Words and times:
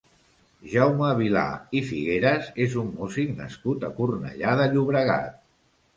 Jaume 0.69 1.09
Vilà 1.19 1.43
i 1.79 1.83
Figueras 1.91 2.49
és 2.67 2.75
un 2.85 2.89
músic 3.03 3.37
nascut 3.43 3.89
a 3.91 3.93
Cornellà 3.99 4.57
de 4.63 4.67
Llobregat. 4.73 5.41